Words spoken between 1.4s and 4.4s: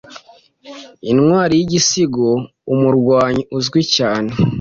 yigisigo Umurwanyi uzwi cyane